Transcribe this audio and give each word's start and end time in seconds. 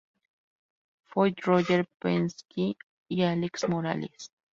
Foyt, 1.09 1.41
Roger 1.45 1.85
Penske 1.99 2.75
y 3.07 3.21
Alex 3.21 3.69
Morales. 3.69 4.31